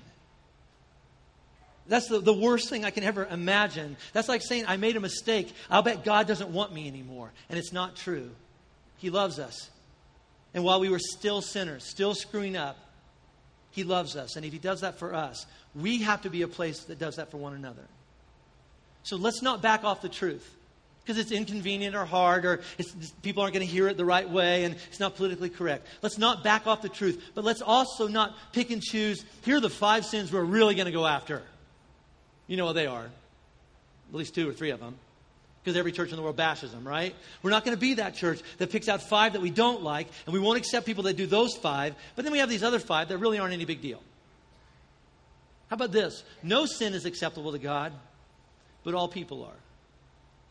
[1.87, 3.97] That's the, the worst thing I can ever imagine.
[4.13, 5.53] That's like saying, I made a mistake.
[5.69, 7.31] I'll bet God doesn't want me anymore.
[7.49, 8.29] And it's not true.
[8.97, 9.69] He loves us.
[10.53, 12.77] And while we were still sinners, still screwing up,
[13.71, 14.35] He loves us.
[14.35, 17.17] And if He does that for us, we have to be a place that does
[17.17, 17.83] that for one another.
[19.03, 20.49] So let's not back off the truth
[21.03, 22.61] because it's inconvenient or hard or
[23.21, 25.85] people aren't going to hear it the right way and it's not politically correct.
[26.01, 29.25] Let's not back off the truth, but let's also not pick and choose.
[29.41, 31.41] Here are the five sins we're really going to go after.
[32.47, 33.05] You know what they are.
[33.05, 34.95] At least two or three of them.
[35.63, 37.15] Because every church in the world bashes them, right?
[37.41, 40.07] We're not going to be that church that picks out five that we don't like,
[40.25, 42.79] and we won't accept people that do those five, but then we have these other
[42.79, 44.01] five that really aren't any big deal.
[45.69, 46.23] How about this?
[46.43, 47.93] No sin is acceptable to God,
[48.83, 49.55] but all people are.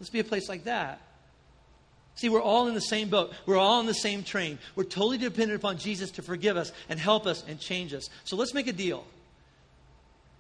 [0.00, 1.00] Let's be a place like that.
[2.14, 3.32] See, we're all in the same boat.
[3.46, 4.58] We're all in the same train.
[4.74, 8.08] We're totally dependent upon Jesus to forgive us and help us and change us.
[8.24, 9.04] So let's make a deal.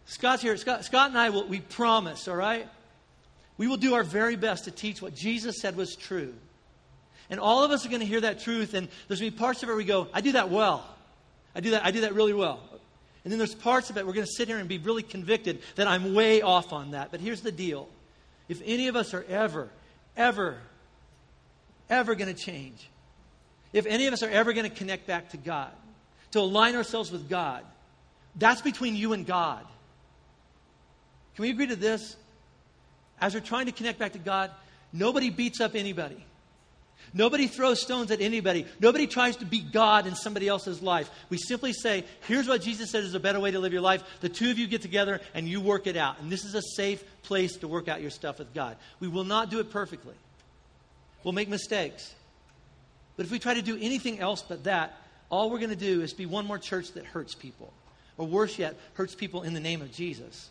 [0.06, 0.56] Scott's here.
[0.56, 2.68] Scott, Scott and I will, we promise, all right?
[3.56, 6.34] We will do our very best to teach what Jesus said was true.
[7.30, 9.40] And all of us are going to hear that truth, and there's going to be
[9.40, 10.84] parts of it where we go, I do that well.
[11.54, 12.60] I do that, I do that really well.
[13.24, 15.62] And then there's parts of it we're going to sit here and be really convicted
[15.76, 17.10] that I'm way off on that.
[17.10, 17.88] But here's the deal.
[18.48, 19.70] If any of us are ever,
[20.16, 20.58] ever,
[21.88, 22.90] ever going to change,
[23.72, 25.70] if any of us are ever going to connect back to God,
[26.32, 27.64] to align ourselves with God,
[28.36, 29.64] that's between you and God.
[31.36, 32.16] Can we agree to this?
[33.20, 34.50] As we're trying to connect back to God,
[34.92, 36.24] nobody beats up anybody.
[37.14, 38.66] Nobody throws stones at anybody.
[38.80, 41.10] Nobody tries to be God in somebody else's life.
[41.28, 44.02] We simply say, here's what Jesus said is a better way to live your life.
[44.20, 46.20] The two of you get together and you work it out.
[46.20, 48.76] And this is a safe place to work out your stuff with God.
[49.00, 50.14] We will not do it perfectly.
[51.22, 52.14] We'll make mistakes.
[53.16, 54.96] But if we try to do anything else but that,
[55.28, 57.72] all we're going to do is be one more church that hurts people.
[58.16, 60.48] Or worse yet, hurts people in the name of Jesus.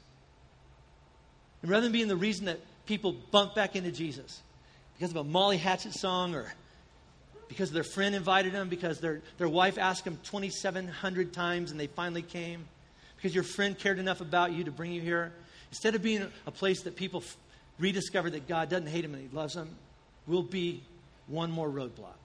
[1.61, 4.41] And rather than being the reason that people bump back into Jesus
[4.97, 6.51] because of a Molly Hatchet song or
[7.47, 11.87] because their friend invited them, because their, their wife asked them 2,700 times and they
[11.87, 12.65] finally came,
[13.17, 15.33] because your friend cared enough about you to bring you here,
[15.69, 17.37] instead of being a place that people f-
[17.77, 19.69] rediscover that God doesn't hate them and He loves them,
[20.27, 20.81] we'll be
[21.27, 22.15] one more roadblock.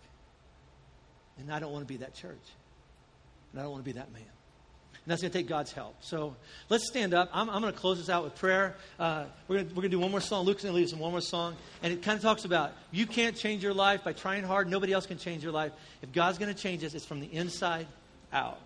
[1.39, 2.37] And I don't want to be that church.
[3.51, 4.23] And I don't want to be that man.
[5.07, 5.95] And that's going to take God's help.
[6.01, 6.35] So
[6.69, 7.31] let's stand up.
[7.33, 8.75] I'm, I'm going to close this out with prayer.
[8.99, 10.45] Uh, we're going to do one more song.
[10.45, 11.55] Luke's going to lead us in one more song.
[11.81, 14.69] And it kind of talks about you can't change your life by trying hard.
[14.69, 15.71] Nobody else can change your life.
[16.03, 17.87] If God's going to change us, it's from the inside
[18.33, 18.59] out.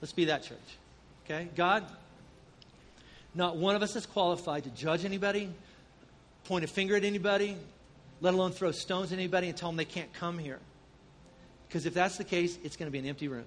[0.00, 0.56] Let's be that church.
[1.26, 1.50] Okay?
[1.54, 1.84] God,
[3.34, 5.52] not one of us is qualified to judge anybody,
[6.44, 7.58] point a finger at anybody,
[8.22, 10.60] let alone throw stones at anybody and tell them they can't come here.
[11.68, 13.44] Because if that's the case, it's going to be an empty room.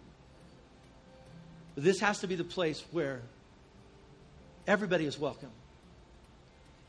[1.75, 3.21] This has to be the place where
[4.67, 5.49] everybody is welcome.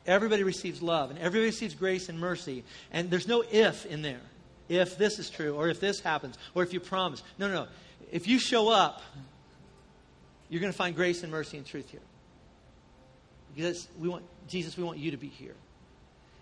[0.07, 2.65] Everybody receives love, and everybody receives grace and mercy.
[2.91, 4.21] And there's no if in there.
[4.71, 7.23] if this is true, or if this happens, or if you promise.
[7.39, 7.69] No, no, no.
[8.13, 9.03] If you show up,
[10.49, 12.01] you're going to find grace and mercy and truth here.
[13.55, 15.55] Because we want, Jesus, we want you to be here.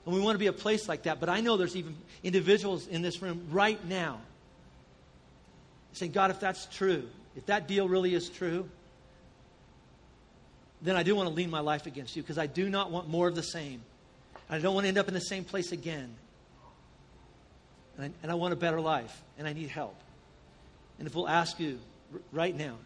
[0.04, 1.20] And we want to be a place like that.
[1.20, 4.20] But I know there's even individuals in this room right now
[5.92, 8.68] saying, God, if that's true, if that deal really is true,
[10.82, 13.08] then I do want to lean my life against you because I do not want
[13.08, 13.82] more of the same.
[14.48, 16.14] I don't want to end up in the same place again.
[17.96, 19.96] And I, and I want a better life, and I need help.
[20.98, 21.78] And if we'll ask you
[22.12, 22.76] r- right now,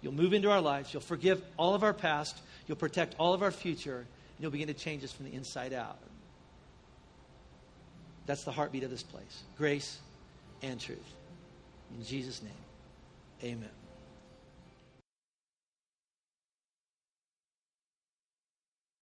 [0.00, 2.36] you'll move into our lives, you'll forgive all of our past,
[2.66, 4.06] you'll protect all of our future, and
[4.40, 5.98] you'll begin to change us from the inside out.
[8.26, 9.98] That's the heartbeat of this place grace
[10.62, 10.98] and truth.
[11.96, 13.83] In Jesus' name, amen.